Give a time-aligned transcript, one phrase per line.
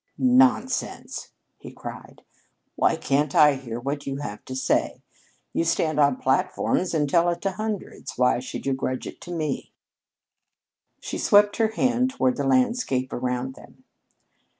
[0.17, 1.29] "Nonsense!"
[1.59, 2.23] he cried.
[2.75, 5.03] "Why can't I hear what you have to say?
[5.53, 8.17] You stand on platforms and tell it to hundreds.
[8.17, 9.71] Why should you grudge it to me?"
[11.01, 13.83] She swept her hand toward the landscape around them.